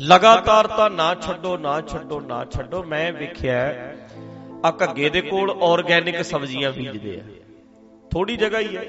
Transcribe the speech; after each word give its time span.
ਲਗਾਤਾਰਤਾ 0.00 0.88
ਨਾ 0.88 1.14
ਛੱਡੋ 1.14 1.56
ਨਾ 1.56 1.80
ਛੱਡੋ 1.80 2.20
ਨਾ 2.20 2.44
ਛੱਡੋ। 2.44 2.82
ਮੈਂ 2.82 3.12
ਵੇਖਿਆ 3.12 3.60
ਆ 4.64 4.70
ਘੱਗੇ 4.72 5.08
ਦੇ 5.10 5.20
ਕੋਲ 5.20 5.50
ਆਰਗੈਨਿਕ 5.62 6.22
ਸਬਜ਼ੀਆਂ 6.24 6.72
ਬੀਜਦੇ 6.72 7.16
ਆ। 7.16 7.22
ਥੋੜੀ 8.10 8.36
ਜਗ੍ਹਾ 8.36 8.60
ਹੀ 8.60 8.76
ਹੈ 8.76 8.84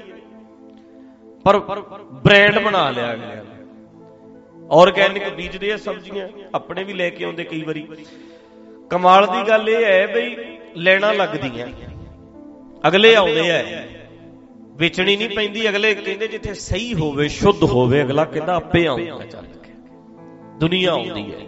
ਪਰ 1.44 1.58
ਬ੍ਰਾਂਡ 2.24 2.58
ਬਣਾ 2.58 2.90
ਲਿਆ 2.90 3.14
ਗਿਆ। 3.16 3.44
ਆਰਗੈਨਿਕ 4.72 5.28
ਬੀਜਦੇ 5.28 5.72
ਆ 5.72 5.76
ਸਬਜ਼ੀਆਂ, 5.76 6.28
ਆਪਣੇ 6.54 6.84
ਵੀ 6.84 6.92
ਲੈ 6.92 7.10
ਕੇ 7.10 7.24
ਆਉਂਦੇ 7.24 7.44
ਕਈ 7.44 7.62
ਵਾਰੀ। 7.62 7.86
ਕਮਾਲ 8.90 9.26
ਦੀ 9.26 9.48
ਗੱਲ 9.48 9.68
ਇਹ 9.68 9.84
ਹੈ 9.84 10.06
ਬਈ, 10.06 10.36
ਲੈਣਾ 10.76 11.12
ਲੱਗਦੀਆਂ। 11.12 11.68
ਅਗਲੇ 12.88 13.14
ਆਉਂਦੇ 13.14 13.50
ਆ। 13.50 13.86
ਵੇਚਣੀ 14.76 15.16
ਨਹੀਂ 15.16 15.28
ਪੈਂਦੀ, 15.28 15.68
ਅਗਲੇ 15.68 15.94
ਕਹਿੰਦੇ 15.94 16.28
ਜਿੱਥੇ 16.28 16.54
ਸਹੀ 16.54 16.94
ਹੋਵੇ, 16.94 17.28
ਸ਼ੁੱਧ 17.28 17.62
ਹੋਵੇ, 17.64 18.02
ਅਗਲਾ 18.02 18.24
ਕਹਿੰਦਾ 18.24 18.54
ਆਪੇ 18.54 18.86
ਆਉਂਦਾ 18.86 19.24
ਚੱਲ। 19.26 19.44
ਕੇ 19.44 19.57
ਦੁਨੀਆ 20.60 20.90
ਆਉਂਦੀ 20.90 21.32
ਹੈ। 21.32 21.40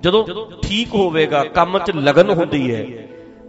ਜਦੋਂ 0.00 0.24
ਠੀਕ 0.62 0.94
ਹੋਵੇਗਾ, 0.94 1.44
ਕੰਮ 1.44 1.78
'ਚ 1.78 1.90
ਲਗਨ 1.90 2.30
ਹੁੰਦੀ 2.30 2.74
ਹੈ। 2.74 3.08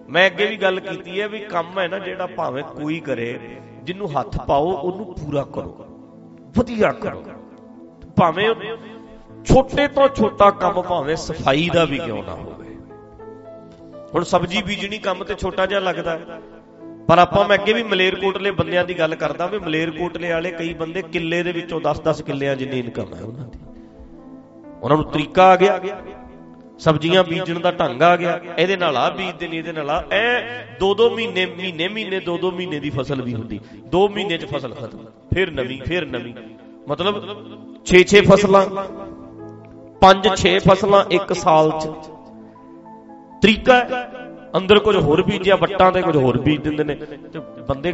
ਮੈਂ 0.09 0.25
ਅੱਗੇ 0.27 0.45
ਵੀ 0.45 0.58
ਗੱਲ 0.58 0.80
ਕੀਤੀ 0.80 1.21
ਹੈ 1.21 1.27
ਵੀ 1.27 1.39
ਕੰਮ 1.39 1.80
ਹੈ 1.80 1.88
ਨਾ 1.88 1.99
ਜਿਹੜਾ 1.99 2.25
ਭਾਵੇਂ 2.27 2.63
ਕੋਈ 2.63 2.99
ਕਰੇ, 2.99 3.39
ਜਿਹਨੂੰ 3.84 4.20
ਹੱਥ 4.20 4.38
ਪਾਓ, 4.48 4.71
ਉਹਨੂੰ 4.71 5.13
ਪੂਰਾ 5.13 5.44
ਕਰੋ। 5.44 5.85
ਵਧੀਆ 6.58 6.91
ਕਰੋ। 6.91 7.23
ਭਾਵੇਂ 8.16 8.53
ਛੋਟੇ 9.45 9.88
ਤੋਂ 9.88 10.08
ਛੋਟਾ 10.16 10.49
ਕੰਮ 10.52 10.81
ਭਾਵੇਂ 10.81 11.16
ਸਫ਼ਾਈ 11.16 11.70
ਦਾ 11.73 11.86
ਵੀ 11.86 11.97
ਕਿਉਂ 11.97 12.23
ਨਾ 12.23 12.33
ਹੋਵੇ। 12.33 12.75
ਹੁਣ 14.13 14.23
ਸਬਜ਼ੀ 14.23 14.61
ਬੀਜਣੀ 14.61 14.97
ਕੰਮ 14.97 15.23
ਤੇ 15.23 15.36
ਛੋਟਾ 15.36 15.66
ਜਿਹਾ 15.66 15.80
ਲੱਗਦਾ। 15.80 16.20
ਪਰ 17.08 17.20
ਆਪਾਂ, 17.20 17.47
ਮੈਂ 17.47 17.58
ਅੱਗੇ 17.58 17.73
ਵੀ 17.73 17.83
ਮਲੇਰਕੋਟਲੇ 17.83 18.52
ਬੰਦਿਆਂ 18.52 18.86
ਦੀ 18.86 18.99
ਗੱਲ 18.99 19.16
ਕਰਦਾ 19.16 19.47
ਵੀ 19.47 19.59
ਮਲੇਰਕੋਟਲੇ 19.59 20.31
ਵਾਲੇ 20.31 20.52
ਕਈ 20.52 20.73
ਬੰਦੇ 20.73 21.02
ਕਿੱਲੇ 21.02 21.44
ਦੇ 21.44 21.52
ਵਿੱਚੋਂ 21.52 21.81
10-10 21.81 22.22
ਕਿੱਲਿਆਂ 22.22 22.55
ਜਿੰਨੀ 22.55 22.80
ਇਨਕਮ 22.80 23.13
ਹੈ 23.16 23.22
ਉਹਨਾਂ 23.22 23.47
ਦੀ। 23.47 23.59
ਉਹਨਾਂ 24.85 24.98
ਨੂੰ 24.98 25.05
ਤਰੀਕਾ 25.05 25.44
ਆ 25.44 25.55
ਗਿਆ। 25.55 25.80
ਸਬਜ਼ੀਆਂ 26.80 27.23
ਬੀਜਣ 27.23 27.59
ਦਾ 27.59 27.71
ਢੰਗ 27.71 28.02
ਆ 28.02 28.16
ਗਿਆ। 28.16 28.39
ਇਹਦੇ 28.57 28.75
ਨਾਲ 28.77 28.98
ਆ 28.98 29.09
ਬੀਜਦੇ 29.09 29.47
ਨੇ, 29.47 29.58
ਇਹਦੇ 29.58 29.72
ਨਾਲ 29.72 29.89
ਆ। 29.89 30.03
ਐ 30.11 30.41
ਦੋ 30.80 30.94
ਦੋ 30.94 31.09
ਮਹੀਨੇ 31.09 31.45
ਮਹੀਨੇ 31.45 31.88
ਮਹੀਨੇ 31.88 32.19
ਦੋ 32.19 32.38
ਦੋ 32.38 32.52
ਮਹੀਨੇ 32.52 32.80
ਦੀ 32.80 32.89
ਫਸਲ 32.89 33.22
ਵੀ 33.22 33.33
ਹੁੰਦੀ। 33.33 33.59
ਦੋ 33.86 34.08
ਮਹੀਨੇ 34.09 34.38
'ਚ 34.38 34.45
ਫਸਲ 34.45 34.73
ਖਤਮ। 34.73 35.06
ਫਿਰ 35.33 35.52
ਨਵੀਂ 35.52 35.81
ਫਿਰ 35.81 36.06
ਨਵੀਂ। 36.06 36.33
ਮਤਲਬ 36.88 37.16
6-6 37.86 38.22
ਫਸਲਾਂ 38.22 38.66
5-6 40.02 40.53
ਫਸਲਾਂ 40.59 41.03
ਇੱਕ 41.11 41.33
ਸਾਲ 41.36 41.72
'ਚ। 41.72 41.88
ਤਰੀਕਾ 43.41 43.78
ਅੰਦਰ 44.58 44.80
ਕੁਝ 44.80 44.95
ਹੋਰ 44.97 45.22
ਬੀਜਿਆ, 45.23 45.56
ਵੱਟਾਂ 45.56 45.91
ਤੇ 45.91 46.02
ਕੁਝ 46.02 46.17
ਹੋਰ 46.17 46.38
ਬੀਜ 46.41 46.61
ਦਿੰਦੇ 46.61 46.83
ਨੇ। 46.83 46.95
ਤੇ 46.95 47.39
ਬੰਦੇ 47.69 47.94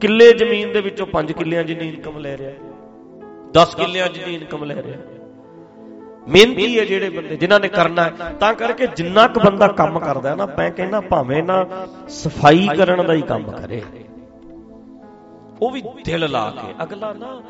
ਕਿੱਲੇ 0.00 0.32
ਜ਼ਮੀਨ 0.32 0.72
ਦੇ 0.72 0.80
ਵਿੱਚੋਂ 0.80 1.06
5 1.06 1.32
ਕਿੱਲਿਆਂ 1.32 1.64
ਜਿੰਨੀ 1.64 1.88
ਇਨਕਮ 1.88 2.18
ਲੈ 2.18 2.36
ਰਿਹਾ। 2.36 2.52
10 3.52 3.74
ਕਿੱਲਿਆਂ 3.74 4.08
ਜਿੰਨੀ 4.08 4.34
ਇਨਕਮ 4.34 4.64
ਲੈ 4.64 4.82
ਰਿਹਾ। 4.82 4.98
ਮਿਹਨਤੀ 6.28 6.78
ਹੈ 6.78 6.84
ਜਿਹੜੇ 6.84 7.08
ਬੰਦੇ 7.08 7.36
ਜਿਨ੍ਹਾਂ 7.36 7.60
ਨੇ 7.60 7.68
ਕਰਨਾ 7.68 8.04
ਹੈ। 8.04 8.32
ਤਾਂ 8.40 8.52
ਕਰਕੇ 8.54 8.86
ਜਿੰਨਾ 8.86 9.26
ਕੁ 9.28 9.40
ਬੰਦਾ 9.40 9.66
ਕੰਮ 9.74 9.98
ਕਰਦਾ 9.98 10.30
ਹੈ 10.30 10.34
ਨਾ, 10.34 10.46
ਮੈਂ 10.58 10.70
ਕਹਿੰਦਾ 10.70 11.00
ਭਾਵੇਂ 11.00 11.42
ਨਾ 11.42 11.64
ਸਫ਼ਾਈ 12.08 12.68
ਕਰਨ 12.76 13.06
ਦਾ 13.06 13.14
ਹੀ 13.14 13.22
ਕੰਮ 13.22 13.50
ਕਰੇ। 13.52 13.82
ਉਹ 15.62 15.70
ਵੀ 15.70 15.82
ਦਿਲ 16.04 16.30
ਲਾ 16.30 16.50
ਕੇ। 16.52 16.74
ਅਗਲਾ 16.82 17.12
ਨਾ 17.12 17.40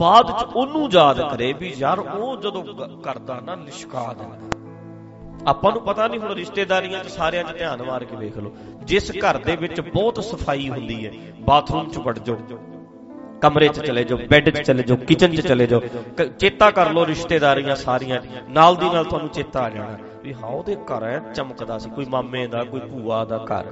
ਬਾਅਦ 0.00 0.30
ਚ 0.30 0.44
ਉਹਨੂੰ 0.54 0.88
ਯਾਦ 0.92 1.20
ਕਰੇ 1.30 1.52
ਵੀ 1.52 1.72
ਯਾਰ 1.78 1.98
ਉਹ 1.98 2.36
ਜਦੋਂ 2.36 2.62
ਕਰਦਾ 3.02 3.40
ਨਾ 3.40 3.54
ਲਿਸ਼ਕਾ 3.54 4.12
ਦਿੰਦਾ। 4.18 4.52
ਆਪਾਂ 5.46 5.72
ਨੂੰ 5.72 5.82
ਪਤਾ 5.82 6.06
ਨਹੀਂ 6.08 6.20
ਹੁਣ 6.20 6.34
ਰਿਸ਼ਤੇਦਾਰੀਆਂ 6.34 7.02
'ਚ 7.04 7.08
ਸਾਰਿਆਂ 7.08 7.44
'ਚ 7.44 7.56
ਧਿਆਨ 7.58 7.82
ਮਾਰ 7.82 8.04
ਕੇ 8.04 8.16
ਵੇਖ 8.16 8.38
ਲਓ। 8.38 8.52
ਜਿਸ 8.82 9.10
ਘਰ 9.18 9.38
ਦੇ 9.38 9.56
ਵਿੱਚ 9.56 9.80
ਬਹੁਤ 9.80 10.22
ਸਫ਼ਾਈ 10.24 10.68
ਹੁੰਦੀ 10.68 11.06
ਹੈ, 11.06 11.12
ਬਾਥਰੂਮ 11.40 11.88
'ਚ 11.88 11.98
ਵੜ 11.98 12.18
ਜਾਓ। 12.18 12.58
ਕਮਰੇ 13.44 13.68
'ਚ 13.68 13.80
ਚਲੇ 13.80 14.04
ਜਾਓ, 14.04 14.18
ਬੈੱਡ 14.30 14.48
'ਚ 14.50 14.60
ਚਲੇ 14.60 14.82
ਜਾਓ, 14.82 14.96
ਕਿਚਨ 15.08 15.34
'ਚ 15.34 15.46
ਚਲੇ 15.46 15.66
ਜਾਓ 15.66 15.80
ਚੇਤਾ 16.38 16.70
ਕਰ 16.70 16.90
ਲਓ 16.90 17.06
ਰਿਸ਼ਤੇਦਾਰੀਆਂ 17.06 17.76
ਸਾਰੀਆਂ 17.78 18.20
ਨਾਲ 18.50 18.76
ਦੀ 18.76 18.90
ਨਾਲ 18.90 19.04
ਤੁਹਾਨੂੰ 19.04 19.28
ਚੇਤਾ 19.30 19.60
ਆ 19.60 19.70
ਜਾਣਾ 19.70 19.96
ਵੀ 20.24 20.34
ਹਾਂ, 20.34 20.48
ਉਹਦੇ 20.48 20.76
ਘਰ 20.86 21.02
ਐ 21.04 21.18
ਚਮਕਦਾ 21.34 21.78
ਸੀ, 21.78 21.90
ਕੋਈ 21.90 22.04
ਮਾਮੇ 22.10 22.46
ਦਾ, 22.46 22.62
ਕੋਈ 22.64 22.80
ਭੂਆ 22.82 23.24
ਦਾ 23.24 23.38
ਘਰ, 23.50 23.64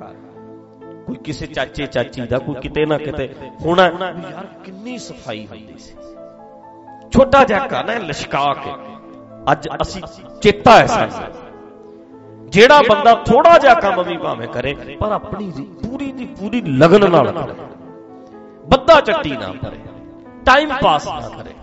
ਕੋਈ 1.06 1.16
ਕਿਸੇ 1.24 1.46
ਚਾਚੇ 1.48 1.86
ਚਾਚੀ 1.88 2.26
ਦਾ, 2.26 2.38
ਕੋਈ 2.38 2.54
ਕਿਤੇ 2.62 2.84
ਨਾ 2.86 2.98
ਕਿਤੇ। 2.98 3.28
ਹੁਣ 3.62 3.80
ਯਾਰ 3.80 4.46
ਕਿੰਨੀ 4.64 4.98
ਸਫ਼ਾਈ 5.00 5.46
ਹੁੰਦੀ 5.46 5.78
ਸੀ। 5.78 5.94
ਛੋਟਾ 7.12 7.44
ਜਿਹਾ 7.44 7.66
ਘਰ 7.68 7.84
ਨਾ 7.84 7.98
ਲਸ਼ਕਾ 8.00 8.52
ਕੇ। 8.54 8.70
ਅੱਜ 9.52 9.68
ਅਸੀਂ 9.82 10.02
ਚੇਤਾ 10.42 10.76
ਹੈ 10.78 10.86
ਸਾਨੂੰ। 10.86 12.50
ਜਿਹੜਾ 12.52 12.80
ਬੰਦਾ 12.82 13.14
ਥੋੜਾ 13.26 13.58
ਜਿਹਾ 13.58 13.74
ਕੰਮ 13.76 14.02
ਵੀ 14.04 14.16
ਭਾਵੇਂ 14.18 14.48
ਕਰੇ, 14.48 14.74
ਪਰ 15.00 15.12
ਆਪਣੀ 15.12 15.50
ਪੂਰੀ 15.82 16.12
ਦੀ 16.12 16.26
ਪੂਰੀ 16.40 16.60
ਲਗਨ 16.78 17.10
ਨਾਲ 17.10 17.32
ਕਰੇ। 17.32 17.52
ਬੱਦਾ 18.72 19.00
ਚੱਟੀ 19.02 19.30
ਨਾ 19.32 19.52
ਕਰੇ 19.62 19.78
ਟਾਈਮ 20.46 20.72
ਪਾਸ 20.82 21.06
ਨਾ 21.08 21.28
ਕਰੇ, 21.28 21.54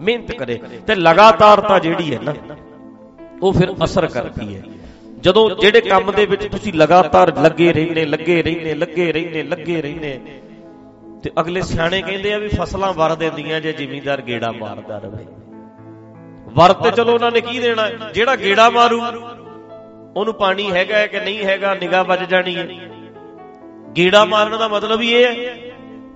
ਮਿਹਨਤ 0.00 0.32
ਕਰੇ 0.32 0.58
ਤੇ 0.86 0.94
ਲਗਾਤਾਰਤਾ 0.96 1.78
ਜਿਹੜੀ 1.78 2.14
ਹੈ 2.14 2.20
ਨਾ, 2.22 2.34
ਉਹ 3.42 3.52
ਫਿਰ 3.52 3.74
ਅਸਰ 3.84 4.06
ਕਰਦੀ 4.08 4.54
ਹੈ। 4.56 4.62
ਜਦੋਂ 5.20 5.48
ਜਿਹੜੇ 5.52 5.80
ਕੰਮ 5.80 6.10
ਦੇ 6.12 6.24
ਵਿੱਚ 6.26 6.46
ਤੁਸੀਂ 6.46 6.72
ਲਗਾਤਾਰ 6.72 7.32
ਲੱਗੇ 7.36 7.72
ਰਹਿੰਦੇ 7.72 8.04
ਲੱਗੇ 8.06 8.42
ਰਹਿੰਦੇ 8.42 8.74
ਲੱਗੇ 8.74 9.10
ਰਹਿੰਦੇ 9.12 9.42
ਲੱਗੇ 9.44 9.80
ਰਹਿੰਦੇ, 9.82 10.18
ਤੇ 11.24 11.30
ਅਗਲੇ 11.40 11.62
ਸਿਆਣੇ 11.62 12.00
ਕਹਿੰਦੇ 12.02 12.32
ਆ 12.32 12.38
ਵੀ 12.38 12.48
ਫਸਲਾਂ 12.50 12.92
ਵਰ 12.92 13.14
ਦਿੰਦੀਆਂ 13.16 13.60
ਜੇ 13.60 13.72
ਜ਼ਿਮੀਂਦਾਰ 13.72 14.22
ਗੇੜਾ 14.22 14.50
ਮਾਰਦਾ 14.52 14.98
ਰਹੇ। 14.98 15.24
ਵਰ 16.56 16.72
ਤੇ 16.74 16.90
ਚਲੋ 16.90 17.12
ਉਹਨਾਂ 17.12 17.30
ਨੇ 17.30 17.40
ਕੀ 17.40 17.58
ਦੇਣਾ? 17.58 17.88
ਜਿਹੜਾ 18.14 18.36
ਗੇੜਾ 18.36 18.68
ਮਾਰੂ, 18.70 19.00
ਉਹਨੂੰ 20.16 20.34
ਪਾਣੀ 20.34 20.70
ਹੈਗਾ 20.72 20.98
ਹੈ 20.98 21.06
ਕਿ 21.06 21.20
ਨਹੀਂ 21.20 21.44
ਹੈਗਾ, 21.44 21.74
ਨਿਗਾਹ 21.74 22.04
ਵੱਜ 22.04 22.24
ਜਾਣੀ 22.24 22.56
ਹੈ। 22.56 22.66
ਗੇੜਾ 23.96 24.24
ਮਾਰਨ 24.24 24.58
ਦਾ 24.58 24.68
ਮਤਲਬ 24.68 25.00
ਹੀ 25.00 25.12
ਇਹ 25.12 25.24
ਹੈ 25.24 25.54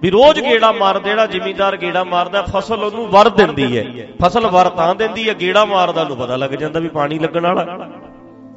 ਵੀ 0.02 0.10
ਰੋਜ਼ 0.10 0.40
ਗੇੜਾ 0.40 0.72
ਮਾਰ 0.72 0.98
ਜਿਹੜਾ 0.98 1.26
ਜ਼ਿਮੀਂਦਾਰ 1.26 1.76
ਗੇੜਾ 1.76 2.04
ਮਾਰਦਾ, 2.04 2.42
ਫਸਲ 2.42 2.84
ਉਹਨੂੰ 2.84 3.08
ਵਰ 3.08 3.28
ਦਿੰਦੀ 3.28 3.78
ਹੈ। 3.78 3.84
ਫਸਲ 4.22 4.46
ਵਰ 4.46 4.68
ਤਾਂ 4.68 4.94
ਦਿੰਦੀ 4.94 5.28
ਹੈ, 5.28 5.34
ਗੇੜਾ 5.40 5.64
ਮਾਰਦਾ 5.64 6.04
ਨੂੰ 6.04 6.16
ਪਤਾ 6.16 6.36
ਲੱਗ 6.36 6.50
ਜਾਂਦਾ 6.50 6.80
ਵੀ 6.80 6.88
ਪਾਣੀ 6.88 7.18
ਲੱਗਣ 7.18 7.46
ਵਾਲਾ। 7.46 7.90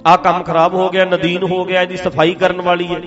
ਆ 0.07 0.17
ਕੰਮ 0.17 0.43
ਖਰਾਬ 0.43 0.73
ਹੋ 0.73 0.89
ਗਿਆ, 0.89 1.05
ਨਦੀਨ 1.05 1.43
ਹੋ 1.43 1.65
ਗਿਆ, 1.65 1.81
ਇਹਦੀ 1.81 1.97
ਸਫ਼ਾਈ 1.97 2.33
ਕਰਨ 2.33 2.61
ਵਾਲੀ 2.61 2.87
ਹੈ। 2.87 3.01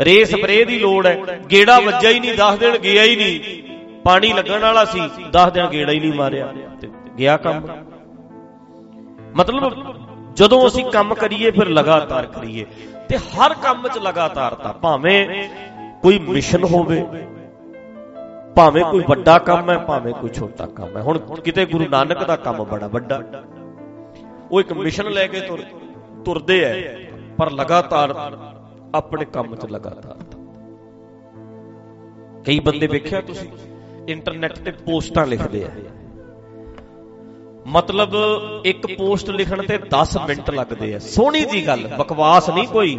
ਰੇ 0.00 0.24
ਸਪਰੇ 0.24 0.64
ਦੀ 0.64 0.78
ਲੋੜ 0.78 1.06
ਹੈ। 1.06 1.18
ਗੇੜਾ 1.50 1.80
ਵੱਜਿਆ 1.80 2.10
ਹੀ 2.10 2.20
ਨਹੀਂ 2.20 2.34
10 2.38 2.58
ਦਿਨ 2.58 2.76
ਗਿਆ 2.76 3.02
ਹੀ 3.02 3.16
ਨਹੀਂ। 3.16 3.62
ਪਾਣੀ 4.04 4.32
ਲੱਗਣ 4.32 4.60
ਵਾਲਾ 4.60 4.84
ਸੀ 4.84 5.00
10 5.30 5.50
ਦਿਨ 5.50 5.66
ਗੇੜਾ 5.66 5.92
ਹੀ 5.92 6.00
ਨਹੀਂ 6.00 6.12
ਮਾਰਿਆ। 6.12 6.48
ਤੇ 6.80 6.88
ਗਿਆ 7.18 7.36
ਕੰਮ। 7.36 7.66
ਮਤਲਬ 9.36 9.94
ਜਦੋਂ 10.36 10.66
ਅਸੀਂ 10.66 10.84
ਕੰਮ 10.84 11.14
ਕਰੀਏ, 11.14 11.50
ਫਿਰ 11.50 11.68
ਲਗਾਤਾਰ 11.68 12.26
ਕਰੀਏ। 12.26 12.66
ਤੇ 13.08 13.18
ਹਰ 13.18 13.54
ਕੰਮ 13.54 13.88
'ਚ 13.88 13.98
ਲਗਾਤਾਰਤਾ 13.98 14.72
ਭਾਵੇਂ 14.72 15.48
ਕੋਈ 16.02 16.18
ਮਿਸ਼ਨ 16.18 16.64
ਹੋਵੇ 16.64 17.04
ਭਾਵੇਂ 18.56 18.84
ਕੋਈ 18.84 19.04
ਵੱਡਾ 19.08 19.38
ਕੰਮ 19.38 19.70
ਹੈ, 19.70 19.76
ਭਾਵੇਂ 19.78 20.12
ਕੋਈ 20.14 20.30
ਛੋਟਾ 20.30 20.66
ਕੰਮ 20.66 20.96
ਹੈ। 20.96 21.02
ਹੁਣ 21.02 21.18
ਕਿਤੇ 21.40 21.64
ਗੁਰੂ 21.66 21.88
ਨਾਨਕ 21.88 22.24
ਦਾ 22.24 22.36
ਕੰਮ 22.38 22.64
ਬੜਾ 22.64 22.86
ਵੱਡਾ। 22.86 23.22
ਉਹ 24.50 24.60
ਇੱਕ 24.60 24.72
ਮਿਸ਼ਨ 24.72 25.10
ਲੈ 25.10 25.26
ਕੇ 25.26 25.40
ਤੁਰ 25.40 25.62
ਤੁਰਦੇ 26.24 26.60
ਐ, 26.64 26.72
ਪਰ 27.38 27.50
ਲਗਾਤਾਰ 27.50 28.14
ਆਪਣੇ 28.94 29.24
ਕੰਮ 29.24 29.54
'ਚ 29.56 29.66
ਲਗਾਤਾਰ। 29.66 30.18
ਕਈ 32.46 32.58
ਬੰਦੇ 32.60 32.86
ਵੇਖਿਆ 32.86 33.20
ਤੁਸੀਂ, 33.20 33.48
ਇੰਟਰਨੈਟ 34.08 34.58
ਤੇ 34.58 34.70
ਪੋਸਟਾਂ 34.86 35.26
ਲਿਖਦੇ 35.26 35.64
ਆ 35.64 35.68
ਮਤਲਬ 37.68 38.14
ਇੱਕ 38.64 38.86
ਪੋਸਟ 38.88 39.30
ਲਿਖਣ 39.30 39.62
ਤੇ 39.62 39.78
10 39.90 40.16
ਮਿੰਟ 40.26 40.50
ਲੱਗਦੇ 40.50 40.94
ਆ 40.94 40.98
ਸੋਹਣੀ 40.98 41.44
ਜੀ 41.44 41.66
ਗੱਲ, 41.66 41.86
ਬਕਵਾਸ 41.98 42.50
ਨਹੀਂ 42.50 42.66
ਕੋਈ। 42.68 42.98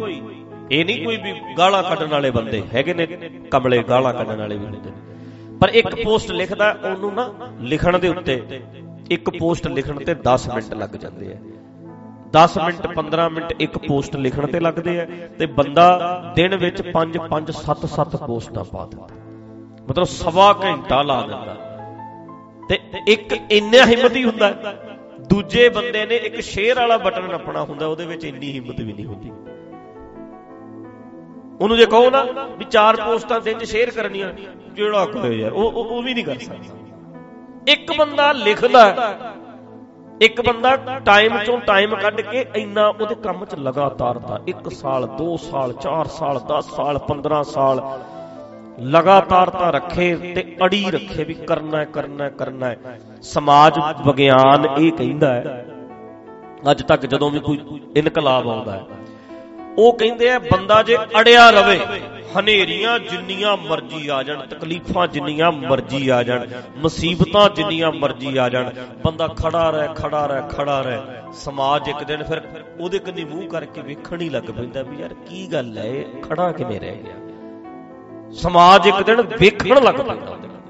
ਇਹ 0.72 0.84
ਨਹੀਂ 0.84 1.04
ਕੋਈ 1.04 1.16
ਵੀ 1.16 1.32
ਗਾਲਾਂ 1.58 1.82
ਕੱਢਣ 1.82 2.08
ਵਾਲੇ 2.08 2.30
ਬੰਦੇ 2.30 2.62
ਹੈਗੇ 2.74 2.94
ਨੇ, 2.94 3.06
ਕਮਲੇ 3.50 3.82
ਗਾਲਾਂ 3.82 4.12
ਕੱਢਣ 4.14 4.38
ਵਾਲੇ 4.38 4.56
ਵੀ 4.56 4.64
ਹੁੰਦੇ 4.66 4.90
ਨੇ। 4.90 5.13
ਪਰ 5.60 5.68
ਇੱਕ 5.68 6.04
ਪੋਸਟ 6.04 6.30
ਲਿਖਦਾ, 6.30 6.78
ਉਹਨੂੰ 6.84 7.14
ਨਾ 7.14 7.34
ਲਿਖਣ 7.60 7.98
ਦੇ 7.98 8.08
ਉੱਤੇ 8.08 8.60
ਇੱਕ 9.10 9.30
ਪੋਸਟ 9.30 9.66
ਲਿਖਣ 9.66 9.98
ਤੇ 9.98 10.14
10 10.14 10.48
ਮਿੰਟ 10.54 10.74
ਲੱਗ 10.74 10.90
ਜਾਂਦੇ 10.90 11.32
ਆ। 11.32 11.36
10 12.32 12.58
ਮਿੰਟ 12.58 12.86
15 12.86 13.28
ਮਿੰਟ 13.28 13.54
ਇੱਕ 13.60 13.78
ਪੋਸਟ 13.78 14.16
ਲਿਖਣ 14.16 14.46
ਤੇ 14.46 14.60
ਲੱਗਦੇ 14.60 15.00
ਆ 15.00 15.06
ਤੇ 15.38 15.46
ਬੰਦਾ 15.46 16.22
ਦਿਨ 16.36 16.56
ਵਿੱਚ 16.56 16.82
5 16.92 17.18
5 17.30 17.52
7 17.52 17.86
7 17.86 18.16
ਪੋਸਟਾਂ 18.26 18.64
ਪਾ 18.64 18.86
ਦਿੰਦਾ। 18.86 19.08
ਮਤਲਬ 19.90 20.04
ਸਵਾ 20.04 20.60
ਘੰਟਾ 20.64 21.02
ਲਾ 21.02 21.20
ਦਿੰਦਾ। 21.20 21.56
ਤੇ 22.68 22.78
ਇੱਕ 23.08 23.52
ਇੰਨਾ 23.52 23.86
ਹਿੰਮਤ 23.86 24.16
ਹੀ 24.16 24.24
ਹੁੰਦਾ। 24.24 24.74
ਦੂਜੇ 25.28 25.68
ਬੰਦੇ 25.68 26.06
ਨੇ 26.06 26.16
ਇੱਕ 26.16 26.40
ਸ਼ੇਅਰ 26.40 26.76
ਵਾਲਾ 26.76 26.96
ਬਟਨ 26.96 27.30
ਨੱਪਣਾ 27.30 27.64
ਹੁੰਦਾ, 27.64 27.86
ਉਹਦੇ 27.86 28.06
ਵਿੱਚ 28.06 28.24
ਇੰਨੀ 28.24 28.52
ਹਿੰਮਤ 28.52 28.80
ਵੀ 28.80 28.92
ਨਹੀਂ 28.92 29.06
ਹੁੰਦੀ। 29.06 29.30
ਉਹਨੂੰ 31.60 31.76
ਜੇ 31.76 31.86
ਕਹੋ 31.86 32.10
ਨਾ 32.10 32.22
ਵੀ 32.58 32.64
ਚਾਰ 32.64 32.96
ਪੋਸਟਾਂ 32.96 33.40
ਦਿਨ 33.40 33.58
'ਚ 33.58 33.64
ਸ਼ੇਅਰ 33.64 33.90
ਕਰਨੀਆਂ 33.90 34.32
ਕਿਹੜਾ 34.76 35.04
ਕਰੇ 35.06 35.34
ਯਾਰ, 35.36 35.52
ਉਹ 35.52 35.72
ਉਹ 35.74 36.02
ਵੀ 36.02 36.14
ਨਹੀਂ 36.14 36.24
ਕਰ 36.24 36.38
ਸਕਦਾ। 36.38 37.72
ਇੱਕ 37.72 37.92
ਬੰਦਾ 37.98 38.30
ਲਿਖਦਾ 38.32 38.82
ਇੱਕ 40.22 40.40
ਬੰਦਾ 40.40 40.74
ਟਾਈਮ 41.04 41.36
ਚੋਂ 41.44 41.58
ਟਾਈਮ 41.58 41.94
ਕੱਢ 41.96 42.20
ਕੇ 42.20 42.44
ਇੰਨਾ 42.56 42.86
ਉਹਦੇ 42.88 43.14
ਕੰਮ 43.14 43.44
'ਚ 43.44 43.54
ਲਗਾਤਾਰਤਾ 43.58 44.38
1 44.48 44.68
ਸਾਲ 44.70 45.08
2 45.20 45.36
ਸਾਲ 45.40 45.72
4 45.82 46.08
ਸਾਲ 46.08 46.40
10 46.50 46.68
ਸਾਲ 46.76 46.98
15 47.08 47.42
ਸਾਲ 47.44 47.80
ਲਗਾਤਾਰਤਾ 48.90 49.70
ਰੱਖੇ 49.70 50.14
ਤੇ 50.34 50.44
ਅੜੀ 50.64 50.84
ਰੱਖੇ 50.90 51.24
ਵੀ 51.24 51.34
ਕਰਨਾ 51.48 51.78
ਹੈ 51.78 51.84
ਕਰਨਾ 51.84 52.24
ਹੈ 52.24 52.28
ਕਰਨਾ 52.30 52.66
ਹੈ। 52.66 52.98
ਸਮਾਜ 53.24 53.78
ਵਿਗਿਆਨ 54.06 54.64
ਇਹ 54.78 54.90
ਕਹਿੰਦਾ 54.92 55.32
ਹੈ, 55.34 55.64
ਅੱਜ 56.70 56.82
ਤੱਕ 56.82 57.06
ਜਦੋਂ 57.06 57.30
ਵੀ 57.30 57.40
ਕੋਈ 57.40 57.58
ਇਨਕਲਾਬ 57.96 58.48
ਆਉਂਦਾ 58.48 58.72
ਹੈ 58.72 58.82
ਉਹ 59.78 59.92
ਕਹਿੰਦੇ 59.98 60.30
ਆ, 60.30 60.38
ਬੰਦਾ 60.40 60.82
ਜੇ 60.82 60.96
ਅੜਿਆ 61.20 61.48
ਰਵੇ, 61.50 61.78
ਹਨੇਰੀਆਂ 62.36 62.98
ਜਿੰਨੀਆਂ 63.00 63.56
ਮਰਜ਼ੀ 63.56 64.08
ਆ 64.08 64.22
ਜਾਣ, 64.22 64.46
ਤਕਲੀਫਾਂ 64.46 65.06
ਜਿੰਨੀਆਂ 65.08 65.50
ਮਰਜ਼ੀ 65.52 66.08
ਆ 66.08 66.22
ਜਾਣ, 66.22 66.46
ਮੁਸੀਬਤਾਂ 66.76 67.48
ਜਿੰਨੀਆਂ 67.56 67.90
ਮਰਜ਼ੀ 67.92 68.36
ਆ 68.36 68.48
ਜਾਣ, 68.48 68.70
ਬੰਦਾ 69.04 69.28
ਖੜਾ 69.38 69.68
ਰਹਿ 69.70 69.88
ਖੜਾ 69.96 70.24
ਰਹਿ 70.26 70.42
ਖੜਾ 70.50 70.80
ਰਹਿ, 70.80 71.00
ਸਮਾਜ 71.34 71.88
ਇੱਕ 71.88 72.02
ਦਿਨ 72.04 72.22
ਫਿਰ 72.24 72.42
ਉਹਦੇ 72.80 72.98
ਕੰਨੀ 72.98 73.24
ਮੂੰਹ 73.24 73.48
ਕਰਕੇ 73.48 73.82
ਵੇਖਣ 73.82 74.20
ਹੀ 74.20 74.28
ਲੱਗ 74.28 74.50
ਪੈਂਦਾ 74.50 74.82
ਵੀ 74.82 74.96
ਯਾਰ 74.96 75.14
ਕੀ 75.28 75.46
ਗੱਲ 75.52 75.76
ਹੈ, 75.78 75.86
ਇਹ 75.86 76.22
ਖੜਾ 76.22 76.50
ਕਿਵੇਂ 76.52 76.80
ਰਹਿ 76.80 76.96
ਗਿਆ 76.96 77.22
ਸਮਾਜ 78.34 78.86
ਇੱਕ 78.88 79.02
ਦਿਨ 79.02 79.20
ਵੇਖਣ 79.40 79.82
ਲੱਗ 79.82 79.94
ਪੈਂਦਾ 79.96 80.30
ਉਹਦੇ 80.30 80.48
ਵੱਲ। 80.48 80.62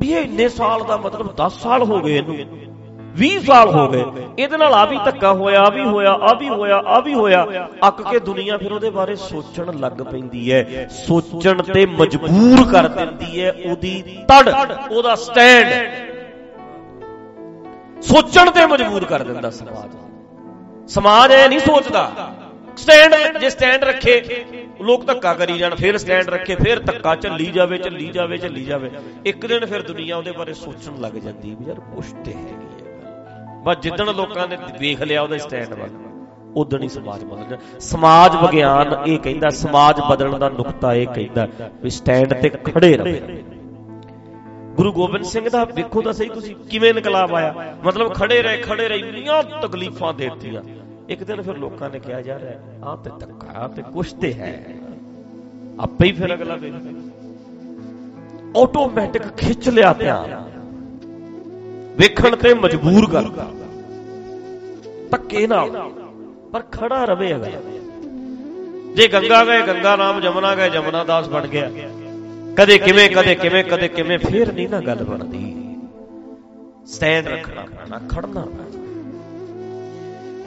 ਵੀ 0.00 0.12
ਇਹ 0.12 0.24
ਇੰਨੇ 0.24 0.48
ਸਾਲ 0.48 0.84
ਦਾ 0.84 0.96
ਮਤਲਬ 0.96 1.34
10 1.36 1.58
ਸਾਲ 1.62 1.82
ਹੋ 1.82 2.00
ਗਏ 2.00 2.16
ਇਹਨੂੰ 2.16 2.36
20 3.18 3.38
ਸਾਲ 3.46 3.68
ਹੋ 3.70 3.86
ਗਏ। 3.88 4.04
ਇਹਦੇ 4.38 4.56
ਨਾਲ 4.56 4.74
ਆ 4.74 4.84
ਵੀ 4.86 4.98
ਧੱਕਾ 5.04 5.32
ਹੋਇਆ, 5.32 5.60
ਆ 5.60 5.70
ਵੀ 5.70 5.84
ਹੋਇਆ, 5.84 6.12
ਆ 6.22 6.32
ਵੀ 6.34 6.48
ਹੋਇਆ, 6.48 6.82
ਆ 6.86 7.00
ਵੀ 7.00 7.14
ਹੋਇਆ। 7.14 7.68
ਅੱਕ 7.88 8.02
ਕੇ 8.02 8.18
ਦੁਨੀਆ 8.20 8.56
ਫਿਰ 8.56 8.72
ਉਹਦੇ 8.72 8.90
ਬਾਰੇ 8.90 9.14
ਸੋਚਣ 9.18 9.72
ਲੱਗ 9.80 10.02
ਪੈਂਦੀ 10.02 10.52
ਹੈ। 10.52 10.86
ਸੋਚਣ 10.96 11.62
ਤੇ 11.64 11.86
ਮਜਬੂਰ 11.92 12.64
ਕਰ 12.72 12.88
ਦਿੰਦੀ 12.88 13.42
ਹੈ 13.42 13.52
ਉਹਦੀ 13.64 14.02
ਤੜ, 14.28 14.48
ਉਹਦਾ 14.90 15.14
ਸਟੈਂਡ। 15.16 15.68
ਸੋਚਣ 18.04 18.50
ਤੇ 18.50 18.66
ਮਜਬੂਰ 18.66 19.04
ਕਰ 19.04 19.22
ਦਿੰਦਾ 19.24 19.50
ਸਮਾਜ। 19.50 19.90
ਸਮਾਜ 20.88 21.32
ਐ 21.32 21.46
ਨਹੀਂ 21.48 21.60
ਸੋਚਦਾ। 21.60 22.32
ਸਟੈਂਡ, 22.76 23.38
ਜੇ 23.38 23.50
ਸਟੈਂਡ 23.50 23.84
ਰੱਖੇ, 23.84 24.44
ਲੋਕ 24.80 25.04
ਧੱਕਾ 25.06 25.32
ਕਰੀ 25.34 25.56
ਜਾਣ, 25.58 25.74
ਫਿਰ 25.74 25.96
ਸਟੈਂਡ 25.98 26.28
ਰੱਖੇ, 26.28 26.54
ਫਿਰ 26.54 26.78
ਧੱਕਾ 26.82 27.14
ਚੱਲੀ 27.16 27.46
ਜਾਵੇ 27.46 27.78
ਚੱਲੀ 27.78 28.06
ਜਾਵੇ 28.08 28.38
ਚੱਲੀ 28.38 28.64
ਜਾਵੇ। 28.64 28.90
ਇੱਕ 29.26 29.46
ਦਿਨ 29.46 29.66
ਫਿਰ 29.66 29.82
ਦੁਨੀਆ 29.82 30.16
ਉਹਦੇ 30.16 30.32
ਬਾਰੇ 30.32 30.54
ਸੋਚਣ 30.54 31.00
ਲੱਗ 31.00 31.12
ਜਾਂਦੀ 31.14 31.54
ਵੀ 31.54 31.68
ਯਾਰ 31.68 31.80
ਕੁਛ 31.94 32.12
ਤੇ 32.24 32.32
ਹੈਗੀ 32.32 32.54
ਹੈ 32.54 32.65
ਬਸ 33.66 33.76
ਜਿੱਦਣ 33.76 34.14
ਲੋਕਾਂ 34.14 34.48
ਨੇ 34.48 34.56
ਵੇਖ 34.80 35.02
ਲਿਆ 35.02 35.22
ਉਹਦੇ 35.22 35.38
ਸਟੈਂਡ 35.38 35.74
ਵੱਲ 35.74 35.90
ਉਦੋਂ 36.56 36.78
ਹੀ 36.78 36.88
ਸਮਾਜ 36.88 37.24
ਬਦਲ 37.24 37.56
ਸਮਾਜ 37.80 38.36
ਵਿਗਿਆਨ 38.36 38.94
ਇਹ 39.06 39.18
ਕਹਿੰਦਾ 39.18 39.48
ਸਮਾਜ 39.50 40.00
ਬਦਲਣ 40.10 40.38
ਦਾ 40.38 40.48
ਨੁਕਤਾ 40.48 40.94
ਇਹ 40.94 41.06
ਕਹਿੰਦਾ 41.06 41.46
ਵੀ 41.82 41.90
ਸਟੈਂਡ 41.90 42.34
ਤੇ 42.34 42.48
ਖੜੇ 42.48 42.96
ਰਹੇ। 42.96 43.42
ਗੁਰੂ 44.76 44.92
ਗੋਬਿੰਦ 44.92 45.24
ਸਿੰਘ 45.24 45.48
ਦਾ 45.48 45.64
ਵੇਖੋ 45.64 46.02
ਤਾਂ 46.02 46.12
ਸਹੀ 46.12 46.28
ਤੁਸੀਂ 46.28 46.54
ਕਿਵੇਂ 46.70 46.90
ਇਨਕਲਾਬ 46.90 47.34
ਆਇਆ। 47.34 47.74
ਮਤਲਬ 47.84 48.12
ਖੜੇ 48.14 48.42
ਰਹੇ 48.42 48.56
ਖੜੇ 48.56 48.88
ਰਹੇ 48.88 48.98
ਇੰਨੀਆਂ 48.98 49.42
ਤਕਲੀਫਾਂ 49.62 50.14
ਦੇਤੀਆਂ। 50.14 50.62
ਇੱਕ 51.08 51.24
ਦਿਨ 51.24 51.42
ਫਿਰ 51.42 51.56
ਲੋਕਾਂ 51.56 51.90
ਨੇ 51.90 51.98
ਕਿਹਾ 51.98 52.20
ਯਾਰ 52.20 52.40
ਆਹ 52.84 52.96
ਤੇ 52.96 53.10
ਧੱਕਾ 53.20 53.68
ਤੇ 53.68 53.82
ਕੁਛ 53.82 54.12
ਤੇ 54.12 54.32
ਹੈ। 54.34 54.64
ਆਪੇ 55.80 56.06
ਹੀ 56.06 56.12
ਫਿਰ 56.12 56.34
ਅਗਲਾ 56.34 56.54
ਵੇਖ। 56.54 56.74
ਆਟੋਮੈਟਿਕ 58.56 59.22
ਖਿੱਚ 59.36 59.68
ਲਿਆ 59.68 59.92
ਧਿਆਨ। 59.92 60.55
ਵੇਖਣ 61.98 62.36
ਤੇ 62.36 62.54
ਮਜਬੂਰ 62.54 63.10
ਕਰਦਾ 63.10 63.50
ਧੱਕੇ 65.10 65.46
ਨਾਲ। 65.46 65.92
ਪਰ 66.52 66.62
ਖੜਾ 66.72 67.04
ਰਵੇ 67.04 67.34
ਅਗਲਾ। 67.34 67.60
ਜੇ 68.96 69.08
ਗੰਗਾ 69.08 69.44
ਗਏ, 69.44 69.62
ਗੰਗਾ 69.62 69.96
ਨਾਮ 69.96 70.20
ਜਮਨਾ 70.20 70.54
ਗਏ, 70.54 70.70
ਜਮਨਾ 70.70 71.04
ਦਾਸ 71.04 71.28
ਬਣ 71.28 71.46
ਗਿਆ। 71.46 71.70
ਕਦੇ 72.56 72.78
ਕਿਵੇਂ 72.78 73.10
ਕਦੇ 73.10 73.34
ਕਿਵੇਂ 73.34 73.64
ਕਦੇ 73.64 73.88
ਕਿਵੇਂ 73.88 74.18
ਫੇਰ 74.18 74.52
ਨਹੀਂ 74.52 74.68
ਨਾ 74.68 74.80
ਗੱਲ 74.80 75.04
ਬਣਦੀ। 75.04 75.54
ਸਟੈਂਡ 76.86 77.28
ਰੱਖਣਾ 77.28 77.62
ਪੈਣਾ, 77.62 78.00
ਖੜਨਾ 78.08 78.40
ਪੈਣਾ। 78.40 78.84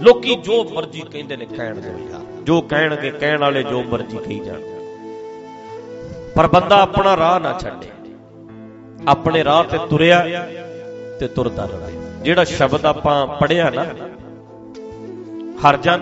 ਲੋਕੀ 0.01 0.35
ਜੋ 0.35 0.63
ਮਰਜ਼ੀ 0.63 1.01
ਕਹਿੰਦੇ 1.11 1.37
ਨੇ 1.37 1.45
ਕਹਿਣ 1.45 1.75
ਦੇ 1.75 1.89
ਯਾਰ 1.89 2.41
ਜੋ 2.43 2.61
ਕਹਿਣਗੇ, 2.61 3.11
ਕਹਿਣ 3.11 3.37
ਵਾਲੇ 3.37 3.63
ਜੋ 3.63 3.83
ਮਰਜ਼ੀ 3.83 4.17
ਕਹੀ 4.17 4.39
ਜਾਣ। 4.39 4.61
ਪਰ 6.35 6.47
ਬੰਦਾ 6.47 6.81
ਆਪਣਾ 6.81 7.17
ਰਾਹ 7.17 7.39
ਨਾ 7.39 7.59
ਛੱਡੇ। 7.59 7.87
ਆਪਣੇ 9.07 9.43
ਰਾਹ 9.43 9.63
ਤੇ 9.63 9.77
ਤੁਰਿਆ 9.89 10.25
ਤੇ 11.19 11.27
ਤੁਰਦਾ 11.27 11.65
ਰਹੇ। 11.65 11.97
ਜਿਹੜਾ 12.23 12.43
ਸ਼ਬਦ 12.43 12.85
ਆਪਾਂ 12.85 13.15
ਪੜਿਆ 13.27 13.69
ਨਾ, 13.69 13.83
ਹਰ 15.61 15.77
ਜਨ 15.77 16.01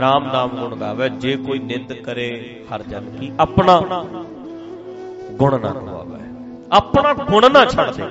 ਰਾਮ 0.00 0.24
ਨਾਮ 0.24 0.48
ਗੁਣ 0.50 0.76
ਗਾਵੇ, 0.76 1.08
ਜੇ 1.08 1.36
ਕੋਈ 1.36 1.58
ਨਿੰਦ 1.58 1.92
ਕਰੇ 1.92 2.28
ਹਰ 2.68 2.82
ਜਨ 2.82 3.10
ਕੀ 3.10 3.30
ਆਪਣਾ 3.40 3.80
ਗੁਣ 5.32 5.60
ਨਾ 5.60 5.68
ਗਵਾਵੇ। 5.70 6.20
ਆਪਣਾ 6.72 7.12
ਗੁਣ 7.24 7.50
ਨਾ 7.52 7.64
ਛੱਡ 7.64 7.90
ਦੇ 7.92 8.02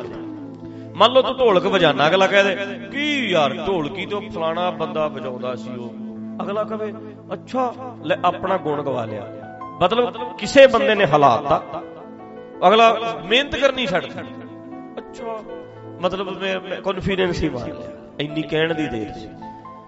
ਮੰਨ 0.96 1.12
ਲਓ 1.12 1.22
ਤੂੰ 1.22 1.38
ਢੋਲਕ 1.38 1.66
ਵਜਾਣਾ 1.66 2.08
ਅਗਲਾ 2.08 2.28
ਕਹਦੇ 2.28 2.56
ਕੀ 2.92 3.06
ਯਾਰ 3.30 3.54
ਢੋਲਕੀ 3.68 4.06
ਤੋਂ 4.06 4.22
ਫਲਾਣਾ 4.36 4.70
ਬੰਦਾ 4.72 5.08
ਵਜਾਉਂਦਾ 5.08 5.56
ਸੀ 5.56 5.76
ਉਹ? 5.76 5.94
ਅਗਲਾ 6.44 6.64
ਕਹੇ, 6.64 6.92
ਅੱਛਾ, 7.34 7.74
ਲੈ 8.06 8.16
ਆਪਣਾ 8.26 8.58
ਗੁਣ 8.58 8.82
ਗਵਾ 8.84 9.06
ਲਿਆ। 9.06 9.26
ਮਤਲਬ 9.82 10.14
ਕਿਸੇ 10.38 10.66
ਬੰਦੇ 10.68 10.96
ਨੇ 10.96 11.06
ਹਲਾਤਾ। 11.06 11.62
ਅਗਲਾ, 12.68 12.94
ਮਿਹਨਤ 13.26 13.56
ਕਰਨੀ 13.56 13.86
ਛੱਡ 13.86 14.06
ਦਿੱਤੀ। 14.06 14.36
ਅੱਛਾ 14.98 15.38
ਮਤਲਬ 16.02 16.30
ਮੈਂ 16.42 16.82
ਕੌਨਫੀਡੈਂਸ 16.82 17.44
ਹੀ 17.44 17.50
ਮਾਰ 17.50 17.68
ਲਿਆ। 17.68 17.92
ਇੰਨੀ 18.20 18.42
ਕਹਿਣ 18.42 18.74
ਦੀ 18.74 18.88
ਦੇਰ 18.88 19.12
ਸੀ। 19.14 19.28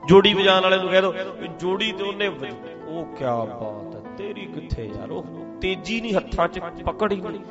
ਜੋੜੀ 0.08 0.34
ਵਜਾਉਣ 0.34 0.64
ਵਾਲੇ 0.64 0.78
ਨੂੰ 0.78 0.90
ਕਹਿ 0.90 1.02
ਦੋ 1.02 1.14
ਜੋੜੀ 1.60 1.92
ਤੇ 1.92 2.04
ਉਹਨੇ 2.04 2.28
ਉਹ 2.28 3.06
ਕੀ 3.16 3.24
ਬਾਤ 3.24 3.96
ਹੈ, 3.96 4.02
ਤੇਰੀ 4.18 4.46
ਕਿੱਥੇ 4.46 4.86
ਯਾਰ? 4.86 5.12
ਉਹ 5.12 5.26
ਤੇਜ਼ੀ 5.62 6.00
ਨਹੀਂ, 6.02 6.16
ਹੱਥਾਂ 6.16 6.48
'ਚ 6.48 6.60
ਪਕੜ 6.60 7.12
ਹੀ 7.12 7.22
ਨਹੀਂ। 7.22 7.42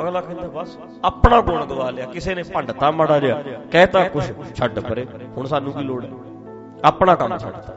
ਅਗਲਾ 0.00 0.20
ਕਹਿੰਦਾ, 0.20 0.48
ਬਸ 0.48 0.78
ਆਪਣਾ 1.04 1.40
ਗੁਣ 1.40 1.64
ਗਵਾ 1.64 1.90
ਲਿਆ। 1.90 2.06
ਕਿਸੇ 2.06 2.34
ਨੇ 2.34 2.42
ਭੰਡਤਾ 2.42 2.90
ਮਾੜਾ 2.90 3.18
ਜਿਹਾ 3.18 3.42
ਕਹਿਤਾ, 3.72 4.08
ਕੁਛ 4.08 4.24
ਛੱਡ 4.54 4.78
ਪਰੇ। 4.80 5.06
ਹੁਣ 5.36 5.46
ਸਾਨੂੰ 5.46 5.72
ਕੀ 5.72 5.82
ਲੋੜ 5.82 6.04
ਹੈ? 6.04 6.10
ਆਪਣਾ 6.84 7.14
ਕੰਮ 7.14 7.36
ਛੱਡਤਾ। 7.38 7.76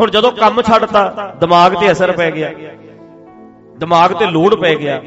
ਹੁਣ 0.00 0.10
ਜਦੋਂ 0.10 0.32
ਕੰਮ 0.32 0.62
ਛੱਡਤਾ, 0.62 1.34
ਦਿਮਾਗ 1.40 1.74
ਤੇ 1.74 1.92
ਅਸਰ 1.92 2.12
ਪੈ 2.12 2.30
ਗਿਆ। 2.30 2.50
ਦਿਮਾਗ 3.76 4.12
ਤੇ 4.12 4.26
ਲੋਡ 4.26 4.54
ਪੈ 4.54 4.74
ਗਿਆ। 4.74 5.00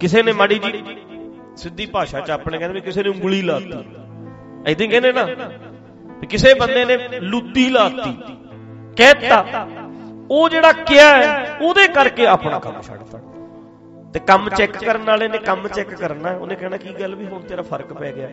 ਕਿਸੇ 0.00 0.22
ਨੇ 0.22 0.32
ਮਾੜੀ 0.32 0.58
ਜੀ 0.58 0.72
ਸਿੱਧੀ 1.56 1.86
ਭਾਸ਼ਾ 1.86 2.20
'ਚ 2.20 2.30
ਆਪਣੇ 2.30 2.58
ਕਹਿੰਦੇ 2.58 2.74
ਵੀ 2.74 2.80
ਕਿਸੇ 2.80 3.02
ਨੇ 3.02 3.08
ਉਂਗਲੀ 3.08 3.42
ਲਾਤੀ। 3.42 3.84
ਐਦਾਂ 4.66 4.88
ਕਹਿੰਦੇ 4.88 5.12
ਨਾ 5.12 5.24
ਵੀ 6.20 6.26
ਕਿਸੇ 6.26 6.54
ਬੰਦੇ 6.54 6.84
ਨੇ 6.84 6.96
ਲੁੱਤੀ 7.20 7.68
ਲਾਤੀ, 7.70 8.16
ਕਹਿਤਾ। 8.96 9.68
ਉਹ 10.30 10.48
ਜਿਹੜਾ 10.48 10.72
ਕਿਹਾ 10.72 11.16
ਹੈ, 11.16 11.58
ਉਹਦੇ 11.62 11.86
ਕਰਕੇ 11.88 12.26
ਆਪਣਾ 12.26 12.58
ਕੰਮ 12.58 12.80
ਛੱਡਤਾ। 12.82 13.18
ਤੇ 14.12 14.20
ਕੰਮ 14.20 14.48
ਚੈੱਕ 14.48 14.84
ਕਰਨ 14.84 15.02
ਵਾਲੇ 15.02 15.28
ਨੇ 15.28 15.38
ਕੰਮ 15.38 15.68
ਚੈੱਕ 15.68 15.94
ਕਰਨਾ 15.94 16.30
ਉਹਨੇ 16.30 16.54
ਕਹਿਣਾ, 16.54 16.76
ਕੀ 16.76 16.92
ਗੱਲ 17.00 17.14
ਵੀ 17.14 17.26
ਹੁਣ 17.26 17.40
ਤੇਰਾ 17.40 17.62
ਫ਼ਰਕ 17.62 17.92
ਪੈ 17.92 18.12
ਗਿਆ? 18.12 18.28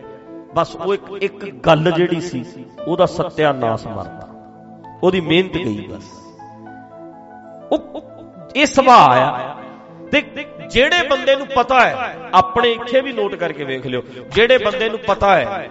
ਬਸ 0.54 0.76
ਉਹ 0.76 0.94
ਇੱਕ 0.94 1.22
ਇੱਕ 1.22 1.50
ਗੱਲ 1.66 1.90
ਜਿਹੜੀ 1.92 2.20
ਸੀ, 2.20 2.44
ਉਹਦਾ 2.86 3.06
ਸਤਿਆਨਾਸ਼ 3.06 3.86
ਮਰਦਾ 3.86 4.28
ਉਹਦੀ 5.02 5.20
ਮਿਹਨਤ 5.20 5.52
ਗਈ 5.52 5.86
ਬਸ। 5.86 6.04
ਉਹ 7.72 8.02
ਇਹ 8.56 8.66
ਸੁਭਾਅ 8.66 9.18
ਆ। 9.18 9.56
ਤੇ 10.12 10.20
ਜਿਹੜੇ 10.70 11.08
ਬੰਦੇ 11.08 11.36
ਨੂੰ 11.36 11.46
ਪਤਾ 11.46 11.80
ਹੈ, 11.80 12.16
ਆਪਣੇ 12.34 12.72
ਇੱਥੇ 12.72 13.00
ਵੀ 13.00 13.12
ਨੋਟ 13.12 13.34
ਕਰਕੇ 13.34 13.64
ਵੇਖ 13.64 13.86
ਲਿਓ। 13.86 14.02
ਜਿਹੜੇ 14.34 14.58
ਬੰਦੇ 14.58 14.88
ਨੂੰ 14.88 14.98
ਪਤਾ 14.98 15.36
ਹੈ 15.36 15.70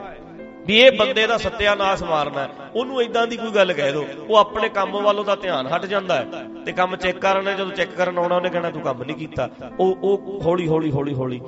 ਵੀ 0.67 0.79
ਇਹ 0.79 0.91
ਬੰਦੇ 0.97 1.27
ਦਾ 1.27 1.37
ਸਤਿਆਨਾਸ਼ 1.37 2.03
ਮਾਰਨਾ 2.03 2.47
ਉਹਨੂੰ 2.75 3.01
ਇਦਾਂ 3.01 3.27
ਦੀ 3.27 3.37
ਕੋਈ 3.37 3.51
ਗੱਲ 3.51 3.73
ਕਹਿ 3.73 3.91
ਦੋ। 3.91 4.05
ਉਹ 4.29 4.35
ਆਪਣੇ 4.35 4.69
ਕੰਮ 4.69 5.01
ਵੱਲੋਂ 5.01 5.25
ਦਾ 5.25 5.35
ਧਿਆਨ 5.35 5.67
ਹਟ 5.67 5.85
ਜਾਂਦਾ 5.85 6.15
ਹੈ 6.15 6.25
ਤੇ 6.65 6.71
ਕੰਮ 6.71 6.95
ਚੈੱਕ 6.95 7.17
ਕਰਨ 7.17 7.55
ਜਦੋਂ 7.55 7.71
ਚੈੱਕ 7.71 7.89
ਕਰਨ 7.91 8.17
ਆਉਣਾ, 8.17 8.35
ਉਹਨੇ 8.35 8.49
ਕਹਿਣਾ, 8.49 8.69
ਤੂੰ 8.69 8.81
ਕੰਮ 8.81 9.03
ਨਹੀਂ 9.03 9.15
ਕੀਤਾ। 9.15 9.49
ਉਹ 9.79 9.97
ਉਹ 10.03 10.41
ਹੌਲੀ 10.45 10.67
ਹੌਲੀ 10.67 10.91
ਹੌਲੀ 10.91 11.13
ਹੌਲੀ 11.15 11.41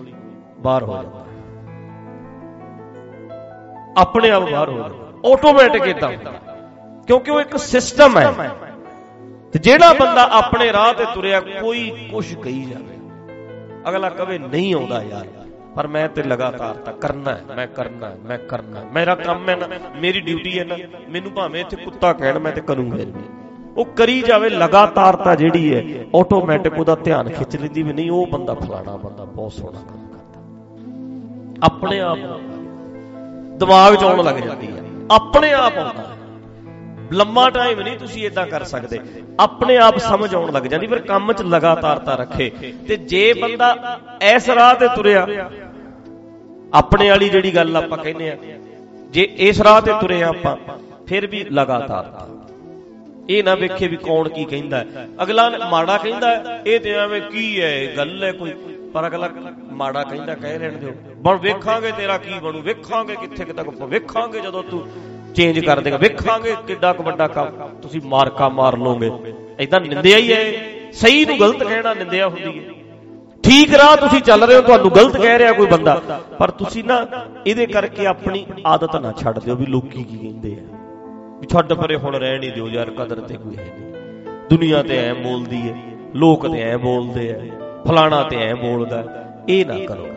ਬਾਹਰ 0.60 0.84
ਹੋ 0.84 0.94
ਜਾਂਦਾ। 0.94 1.26
ਆਪਣੇ 3.98 4.30
ਆਪ 4.30 4.50
ਬਾਹਰ 4.50 4.70
ਹੋ 4.70 4.78
ਜਾਂਦਾ। 4.78 5.34
ਆਟੋਮੈਟਿਕ 5.34 5.88
ਇਦਾਂ 5.88 6.10
ਹੁੰਦਾ। 6.10 6.32
ਕਿਉਂਕਿ 7.08 7.32
ਉਹ 7.32 7.42
ਇੱਕ 7.42 7.58
ਸਿਸਟਮ 7.58 8.20
ਹੈ। 8.20 8.34
ਤੇ 9.54 9.60
ਜਿਹੜਾ 9.60 9.94
ਬੰਦਾ 9.94 10.30
ਆਪਣੇ 10.32 10.74
ਰਾਹ 10.74 10.94
ਤੇ 10.94 11.06
ਤੁਰਿਆ, 11.14 11.40
ਕੋਈ 11.40 12.10
ਕੁਝ 12.12 12.36
ਕਹੀ 12.36 12.66
ਜਾਵੇ। 12.66 12.95
ਅਗਲਾ 13.86 14.10
ਕਵੇ, 14.10 14.38
ਨਹੀਂ 14.40 14.74
ਆਉਂਦਾ 14.76 15.02
ਯਾਰ, 15.04 15.28
ਪਰ 15.76 15.88
ਮੈਂ 15.88 16.08
ਤੇ 16.10 16.24
ਲਗਾਤਾਰ 16.24 16.76
ਤਾਂ 16.76 16.94
ਕਰਨਾ 16.94 17.32
ਹੈ, 17.32 17.56
ਮੈਂ 17.56 17.68
ਕਰਨਾ 17.68 18.10
ਹੈ, 18.10 18.18
ਮੈਂ 18.26 18.38
ਕਰਨਾ 18.48 18.80
ਹੈ। 18.80 18.86
ਮੇਰਾ 18.94 19.16
ਕੰਮ 19.16 19.50
ਹੈ 19.50 19.56
ਨਾ, 19.56 19.68
ਮੇਰੀ 19.96 20.22
ਡਿਊਟੀ 20.22 20.58
ਹੈ 20.60 20.64
ਨਾ, 20.66 20.78
ਮੈਨੂੰ 21.10 21.32
ਭਾਵੇਂ 21.32 21.62
ਇੱਥੇ 21.62 21.78
ਕੁੱਤਾ 21.78 22.14
ਕਹਿਣ, 22.14 22.40
ਮੈਂ 22.40 22.52
ਤੇ 22.52 22.62
ਕਰੂੰਗਾ 22.62 22.98
ਜੀ 22.98 23.14
ਉਹ 23.78 23.86
ਕਰੀ 23.96 24.22
ਜਾਵੇ 24.22 24.50
ਲਗਾਤਾਰਤਾ 24.50 25.36
ਜਿਹੜੀ 25.36 25.74
ਹੈ 25.74 26.06
ਆਟੋਮੈਟਿਕ 26.16 26.80
ਉਹਦਾ 26.80 26.96
ਧਿਆਨ 26.96 27.30
ਖਿੱਚ 27.30 27.56
ਲੈਂਦੀ 27.56 27.84
ਵੀ 27.84 27.94
ਨਹੀਂ, 27.94 28.12
ਉਹ 28.12 28.28
ਬੰਦਾ 28.28 28.54
ਫਲਾਣਾ 28.56 28.96
ਬੰਦਾ 28.98 29.24
ਬਹੁਤ 29.26 29.54
ਸੋਹਣਾ 29.54 29.80
ਕੰਮ 29.82 30.08
ਕਰਦਾ। 30.08 31.66
ਆਪਣੇ 31.66 32.00
ਆਪ 32.02 32.18
ਦਿਮਾਗ 33.60 33.96
'ਚ 33.96 34.04
ਆਉਣ 34.04 34.24
ਲੱਗ 34.24 34.36
ਜਾਂਦੀ 34.38 34.68
ਹੈ, 34.68 34.84
ਆਪਣੇ 35.12 35.52
ਆਪ 35.54 35.78
ਆਉਂਦਾ 35.78 36.15
ਲੰਮਾ 37.14 37.50
ਟਾਈਮ 37.50 37.82
ਨਹੀਂ 37.82 37.98
ਤੁਸੀਂ 37.98 38.26
ਇਦਾਂ 38.26 38.46
ਕਰ 38.48 38.64
ਸਕਦੇ। 38.64 39.00
ਆਪਣੇ 39.40 39.78
ਆਪ 39.78 39.98
ਸਮਝ 39.98 40.34
ਆਉਣ 40.36 40.52
ਲੱਗ 40.52 40.64
ਜਾਂਦੀ, 40.64 40.88
ਫਿਰ 40.88 41.00
ਕੰਮ 41.02 41.34
'ਚ 41.34 41.42
ਲਗਾਤਾਰਤਾ 41.42 42.16
ਰੱਖੇ। 42.16 42.50
ਤੇ 42.88 42.96
ਜੇ 43.06 43.34
ਬੰਦਾ 43.34 44.00
ਇਸ 44.34 44.50
ਰਾਹ 44.50 44.74
ਤੇ 44.76 44.88
ਤੁਰਿਆ, 44.96 45.50
ਆਪਣੇ 46.74 47.10
ਵਾਲੀ 47.10 47.30
ਜਿਹੜੀ 47.30 47.56
ਗੱਲ 47.56 47.78
ਆਪਾਂ 47.78 47.98
ਕਹਿੰਦੇ 47.98 48.30
ਆ, 48.32 48.36
ਜੇ 49.12 49.28
ਇਸ 49.40 49.62
ਰਾਹ 49.62 49.82
ਤੇ 49.82 49.94
ਤੁਰੇ 50.02 50.22
ਆਪਾਂ, 50.24 50.56
ਫਿਰ 51.08 51.28
ਵੀ 51.28 51.44
ਲਗਾਤਾਰਤਾ 51.52 52.28
ਇਹ 53.30 53.44
ਨਾ 53.44 53.54
ਵੇਖੇ 53.56 53.88
ਵੀ 53.88 53.98
ਕੌਣ 53.98 54.28
ਕੀ 54.30 54.44
ਕਹਿੰਦਾ 54.46 54.84
ਅਗਲਾ 55.24 55.50
ਮਾੜਾ 55.70 55.98
ਕਹਿੰਦਾ 55.98 56.62
ਇਹ 56.68 56.80
ਤੇ 56.80 56.92
ਐਵੇਂ 56.94 57.22
ਕੀ 57.22 57.62
ਹੈ 57.62 57.96
ਗੱਲ 57.98 58.24
ਹੈ 58.24 58.32
ਕੋਈ। 58.32 58.54
ਪਰ 58.94 59.08
ਅਗਲਾ 59.08 59.30
ਮਾੜਾ 59.72 60.04
ਕਹਿੰਦਾ, 60.04 60.36
ਕਹਿ 60.36 60.60
ਲੈਣ 60.60 60.78
ਦਿਓ। 60.78 60.92
ਬਣ 61.18 61.38
ਵੇਖਾਂਗੇ 61.38 61.92
ਤੇਰਾ 61.92 62.18
ਕੀ 62.18 62.40
ਬਣੂ, 62.40 62.62
ਵੇਖਾਂਗੇ 62.62 63.16
ਕਿੱਥੇ 63.16 63.46
ਤੱਕ, 63.46 63.70
ਵੇਖਾਂਗੇ 63.84 64.40
ਜਦੋਂ 64.40 64.64
ਤੂੰ 64.64 64.82
ਚੇਂਜ 65.36 65.60
ਕਰ 65.60 65.80
ਦੇਗਾ। 65.80 65.98
ਵੇਖਾਂਗੇ 65.98 66.56
ਕਿੱਡਾ 66.68 66.94
ਕੁ 66.94 67.04
ਵੱਡਾ 67.04 67.28
ਕੰਮ। 67.28 67.68
ਤੁਸੀਂ 67.82 68.02
ਮਾਰਕਾ 68.06 68.50
ਮਾਰ 68.50 68.78
ਲੋਗੇ 68.78 69.12
ਐਦਾਂ 69.60 69.80
ਨਿੰਦਿਆ 69.82 70.18
ਹੀ 70.18 70.34
ਹੈ। 70.34 70.92
ਸਹੀ 70.94 71.26
ਨੂੰ 71.26 71.40
ਗਲਤ 71.40 71.64
ਕਹਿਣਾ 71.64 71.94
ਨਿੰਦਿਆ 71.94 72.28
ਹੁੰਦੀ 72.28 72.60
ਹੈ। 72.60 72.74
ਠੀਕ 73.44 73.74
ਰਾਹ 73.76 73.96
ਤੁਸੀਂ 73.98 74.22
ਚੱਲ 74.22 74.44
ਰਹੇ 74.44 74.56
ਹੋ, 74.56 74.62
ਤੁਹਾਨੂੰ 74.62 74.92
ਗਲਤ 74.92 75.18
ਕਹਿ 75.18 75.40
ਰਿਹਾ 75.40 75.52
ਕੋਈ 75.52 75.68
ਬੰਦਾ। 75.68 75.96
ਪਰ 76.40 76.52
ਤੁਸੀਂ 76.52 76.84
ਨਾ 76.84 77.06
ਇਹਦੇ 77.48 77.66
ਕਰਕੇ 77.66 78.06
ਆਪਣੀ 78.06 78.46
ਆਦਤ 78.66 78.96
ਨਾ 78.96 79.12
ਛੱਡ 79.12 79.40
ਦਿਓ 79.40 79.56
ਵੀ 79.56 79.66
ਲੋਕੀ 79.66 80.04
ਕੀ 80.04 80.18
ਕਹਿੰਦੇ 80.18 80.54
ਆ। 80.54 80.78
ਵੀ 81.40 81.48
ਛੱਡ 81.48 81.74
ਪਰੇ 81.74 81.96
ਹੁਣ 81.96 82.16
ਰਹਿ 82.16 82.40
ਨਹੀਂ 82.40 82.52
ਦਿਓ 82.52 82.68
ਯਾਰ, 82.68 82.90
ਕਦਰ 82.90 83.22
ਤੇ 83.22 83.38
ਕੋਈ 83.38 83.58
ਹੈ 83.58 83.64
ਨਹੀਂ। 83.64 83.94
ਦੁਨੀਆ 84.50 84.84
ਤੇ 84.84 84.98
ਐ 84.98 85.14
ਮੋਲਦੀ 85.14 85.62
ਹੈ, 85.62 85.76
ਲੋਕ 86.16 86.48
ਤੇ 86.48 86.62
ਐ 86.62 86.78
ਬੋਲਦੇ 86.78 87.30
ਆ, 87.32 87.40
ਫਲਾਣਾ 87.88 88.24
ਤੇ 88.24 88.38
ਐ 88.38 88.54
ਬੋਲਦਾ 88.54 89.04
ਇਹ 89.50 89.66
ਨਾ 89.66 89.78
ਕਰੋ। 89.86 90.08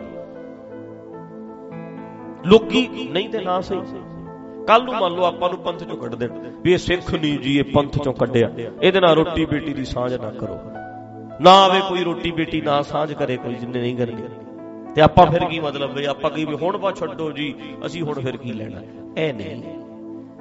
ਲੋਕੀ 2.45 2.87
ਨਹੀਂ 3.11 3.29
ਤੇ 3.29 3.39
ਨਾ 3.39 3.61
ਸਹੀ। 3.61 3.81
ਕੱਲ 4.69 4.83
ਨੂੰ 4.83 4.93
ਮੰਨ 4.93 5.13
ਲਓ 5.13 5.23
ਆਪਾਂ 5.23 5.49
ਨੂੰ 5.49 5.59
ਪੰਥ 5.59 5.83
ਚੋਂ 5.83 5.97
ਕੱਢ 5.97 6.15
ਦੇਣ 6.15 6.31
ਵੀ 6.61 6.73
ਇਹ 6.73 6.77
ਸਿੱਖ 6.77 7.13
ਨਹੀਂ 7.13 7.39
ਜੀ, 7.39 7.59
ਇਹ 7.59 7.63
ਪੰਥ 7.63 7.97
ਚੋਂ 8.03 8.13
ਕੱਢਿਆ। 8.13 8.49
ਇਹਦੇ 8.81 8.99
ਨਾਲ 8.99 9.15
ਰੋਟੀ 9.15 9.45
ਬੇਟੀ 9.45 9.73
ਦੀ 9.73 9.85
ਸਾਂਝ 9.85 10.13
ਨਾ 10.13 10.31
ਕਰੋ। 10.31 10.59
ਨਾ 11.41 11.51
ਆਵੇ 11.51 11.79
ਕੋਈ 11.89 12.03
ਰੋਟੀ 12.03 12.31
ਬੇਟੀ, 12.31 12.61
ਨਾ 12.61 12.81
ਸਾਂਝ 12.81 13.13
ਕਰੇ 13.13 13.37
ਕੋਈ 13.37 13.53
ਜਿੰਨੇ 13.53 13.81
ਨਹੀਂ 13.81 13.97
ਕਰਨੀ। 13.97 14.21
ਤੇ 14.95 15.01
ਆਪਾਂ 15.01 15.25
ਫਿਰ 15.25 15.45
ਕੀ 15.45 15.59
ਮਤਲਬ 15.59 15.93
ਵੀ 15.93 16.05
ਆਪਾਂ 16.05 16.31
ਕੀ 16.31 16.45
ਵੀ 16.45 16.55
ਹੁਣ 16.55 16.77
ਬਾ 16.77 16.91
ਛੱਡੋ 16.91 17.31
ਜੀ, 17.31 17.55
ਅਸੀਂ 17.85 18.01
ਹੁਣ 18.01 18.13
ਫਿਰ 18.13 18.37
ਕੀ 18.37 18.53
ਲੈਣਾ? 18.53 18.81
ਇਹ 19.17 19.33
ਨਹੀਂ। 19.33 19.63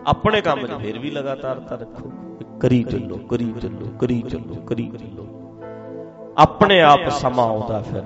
ਆਪਣੇ 0.07 0.41
ਕੰਮ 0.41 0.67
'ਚ 0.67 0.73
ਫਿਰ 0.73 0.99
ਵੀ 0.99 1.11
ਲਗਾਤਾਰਤਾ 1.11 1.75
ਰੱਖੋ। 1.75 2.13
ਕਰੀ 2.61 2.83
ਚੱਲੋ 2.83 3.17
ਕਰੀ 3.17 3.53
ਚੱਲੋ 3.63 3.87
ਕਰੀ 3.99 4.23
ਚੱਲੋ 4.23 4.55
ਕਰੀ 4.55 4.93
ਚੱਲੋ। 4.99 5.27
ਆਪਣੇ 6.39 6.83
ਆਪ 6.83 7.09
ਸਮਾਂ 7.09 7.45
ਆਉਂਦਾ 7.45 7.81
ਫਿਰ। 7.81 8.03